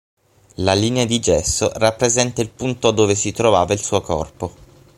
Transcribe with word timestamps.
La 0.55 0.73
linea 0.73 1.05
di 1.05 1.19
gesso 1.19 1.69
rappresenta 1.75 2.41
il 2.41 2.49
punto 2.49 2.89
dove 2.89 3.13
si 3.13 3.31
trovava 3.31 3.71
il 3.73 3.79
suo 3.81 4.01
corpo. 4.01 4.51